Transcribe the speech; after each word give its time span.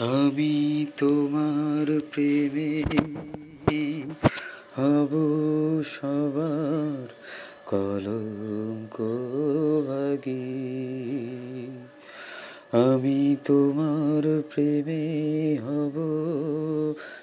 আমি 0.00 0.86
তোমার 0.96 2.00
প্রেমে 2.12 2.82
হব 4.76 5.12
সবার 5.84 7.08
কলঙ্ক 7.66 8.96
ভাগী। 9.88 10.66
আমি 12.72 13.36
তোমার 13.44 14.42
প্রেমে 14.54 15.04
হব 15.64 15.96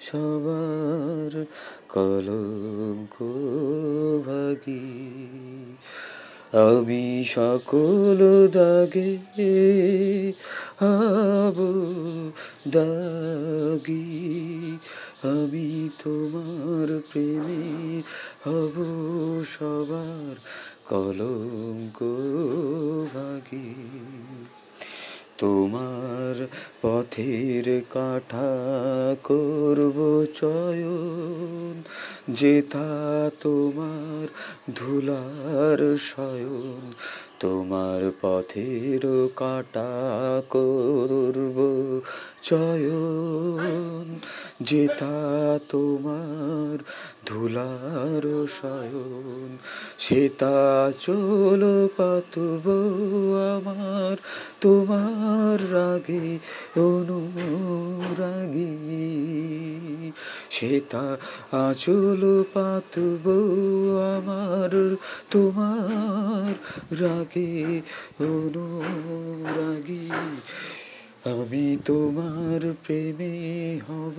সবার 0.00 1.44
কলঙ্ক 1.88 3.16
ভাগী। 4.26 5.26
আমি 6.52 7.24
সকল 7.24 8.48
দাগে 8.52 9.18
হব 10.78 11.58
দাগি 12.70 14.06
আমি 15.22 15.88
তোমার 16.04 17.00
প্রেমে 17.12 18.02
হব 18.44 18.74
সবার 19.44 20.36
কলঙ্ক 20.88 21.98
ভাগী। 23.14 23.74
তোমার 25.38 26.46
পথের 26.82 27.82
কাঠা 27.90 28.54
করব 29.24 30.26
চয়ন, 30.34 31.82
যেথা 32.30 33.30
তোমার 33.40 34.26
ধুলার 34.74 35.96
শয়ন। 35.98 36.92
তোমার 37.40 38.02
পথের 38.22 39.04
কাটা 39.36 39.90
করব 40.50 41.58
চয়ন 42.42 44.06
যেতা 44.62 45.16
তোমার 45.68 46.76
ধুলার 47.26 48.24
শয়ন। 48.48 49.50
সেতা 50.08 50.92
চল 51.00 51.88
পাতব 51.96 52.68
আমার 53.56 54.16
তোমার 54.60 55.72
রাগে, 55.72 56.38
অনুরাগী। 56.80 58.72
সেতা 60.50 61.16
আচল 61.52 62.44
পাতব 62.54 63.28
আমার 64.16 64.96
তোমার 65.30 66.54
রাগে, 67.02 67.80
অনুরাগী। 68.20 70.10
আমি 71.24 71.76
তোমার 71.84 72.74
প্রেমে 72.86 73.80
হব 73.88 74.16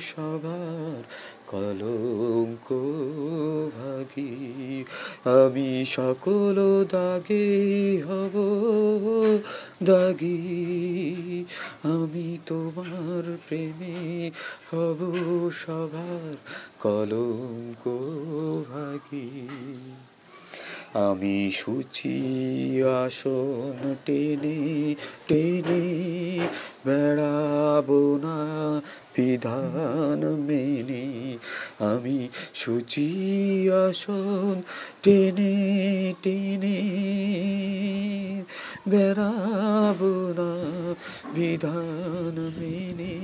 সবার 0.00 1.02
কলঙ্ক 1.50 2.68
ভাগী, 3.76 4.84
আমি 5.24 5.84
সকল 5.88 6.56
দাগে 6.90 7.48
হব, 8.08 8.34
দাগি। 9.82 11.44
আমি 11.84 12.38
তোমার 12.46 13.36
প্রেমে 13.48 14.30
হব 14.72 15.00
সবার 15.52 16.34
কলঙ্ক 16.82 17.84
ভাগী। 18.72 19.30
আমি 20.94 21.50
সুচি 21.50 22.18
আসন 23.04 23.94
টেনে 24.06 24.94
টেনে 25.28 25.84
বেড়াবো 26.86 28.18
না 28.22 28.38
বিধান 29.18 30.20
মেনে 30.48 31.04
আমি 31.84 32.18
সুচি 32.54 33.10
আসন 33.86 34.62
টেনে 35.02 35.54
টেনে 36.22 36.78
বেড়াবো 38.88 40.12
না। 40.38 40.50
বিধান 41.34 42.36
মেনে 42.58 43.14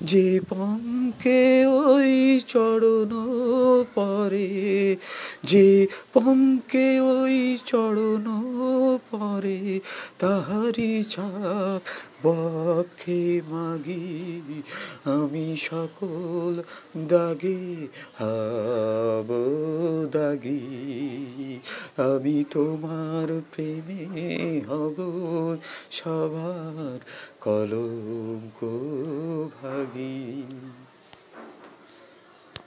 যে 0.00 0.40
পঙ্কে 0.48 1.42
ওই 1.66 2.40
চরণ 2.46 3.12
পরে 3.94 4.50
যে 5.46 5.86
পঙ্কে 6.12 7.00
ওই 7.00 7.58
চরণ 7.64 8.26
পরে 9.10 9.80
তাহারি 10.18 11.02
ছাপ 11.02 11.88
বক্ষে 12.26 13.40
মাগি। 13.48 14.62
আমি 15.04 15.56
সকল 15.56 16.62
দাগে, 16.98 17.86
হাব 18.14 19.28
দাগি। 20.12 21.60
আমি 21.96 22.44
তোমার 22.50 23.40
প্রেমে 23.50 24.60
হব 24.68 24.96
সবার 25.90 26.98
কলঙ্ক 27.40 28.60
ভাগী। 29.62 30.44